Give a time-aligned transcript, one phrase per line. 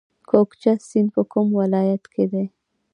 [0.29, 2.45] کوکچه سیند په کوم ولایت کې دی؟